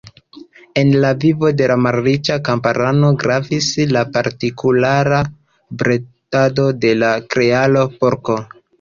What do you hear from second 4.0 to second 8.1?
partikulara bredado de la Kreola